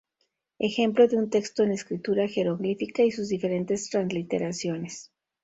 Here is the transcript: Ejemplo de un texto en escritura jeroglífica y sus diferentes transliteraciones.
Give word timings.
Ejemplo 0.57 1.07
de 1.07 1.15
un 1.17 1.29
texto 1.29 1.61
en 1.61 1.71
escritura 1.73 2.27
jeroglífica 2.27 3.03
y 3.03 3.11
sus 3.11 3.29
diferentes 3.29 3.87
transliteraciones. 3.91 5.11